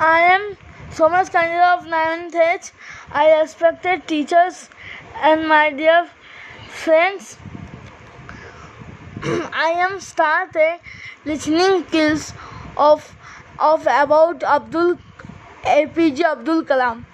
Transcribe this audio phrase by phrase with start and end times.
[0.00, 0.56] I am
[0.94, 2.70] Thomas Kandila of 9th H.
[3.10, 4.68] I respected teachers
[5.20, 6.08] and my dear
[6.68, 7.36] friends.
[9.52, 10.78] I am started
[11.24, 12.32] listening skills
[12.76, 13.12] of
[13.58, 14.98] of about Abdul
[15.64, 17.04] APJ Abdul Kalam.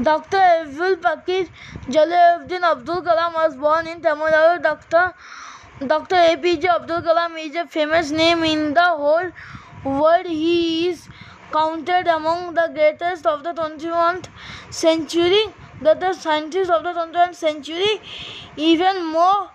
[0.00, 0.36] Dr.
[0.36, 1.48] Abdul Pakir
[1.88, 4.62] Jalaluddin Abdul Kalam was born in Tamil Nadu.
[4.62, 5.12] Dr.
[5.84, 6.14] Dr.
[6.14, 9.32] APJ Abdul Kalam is a famous name in the whole
[9.84, 10.26] world.
[10.26, 11.08] He is
[11.52, 14.26] counted among the greatest of the 21st
[14.70, 15.44] century.
[15.82, 18.00] The scientists of the 21st century.
[18.56, 19.50] Even more,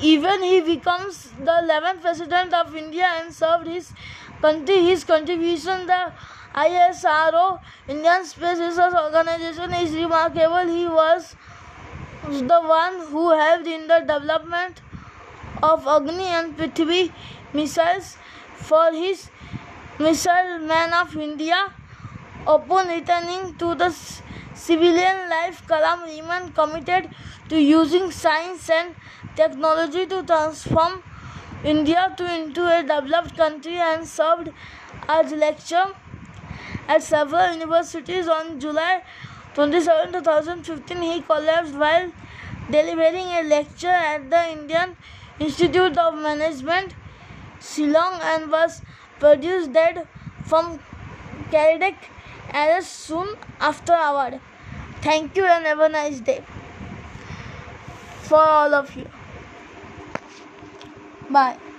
[0.00, 3.92] even he becomes the 11th president of India and served his
[4.40, 4.84] country.
[4.84, 6.12] His contribution, the
[6.54, 10.66] ISRO, Indian Space Research Organization, is remarkable.
[10.66, 11.34] He was
[12.28, 14.82] the one who helped in the development
[15.62, 17.12] of Agni and Prithvi
[17.52, 18.16] missiles
[18.54, 19.28] for his
[20.00, 21.56] missile man of India.
[22.46, 23.90] Upon returning to the
[24.54, 27.10] civilian life, Kalam remained committed
[27.50, 28.94] to using science and
[29.36, 31.02] technology to transform
[31.62, 34.50] India to into a developed country and served
[35.06, 35.92] as lecturer
[36.88, 38.26] at several universities.
[38.28, 39.02] On July
[39.54, 42.10] 27, 2015, he collapsed while
[42.70, 44.96] delivering a lecture at the Indian
[45.38, 46.94] Institute of Management,
[47.60, 48.80] Shillong, and was
[49.20, 50.06] produced dead
[50.44, 50.80] from
[51.50, 52.10] cardiac
[52.54, 54.40] arrest soon after award.
[55.02, 56.42] Thank you and have a nice day
[58.22, 59.06] for all of you.
[61.30, 61.69] Bye.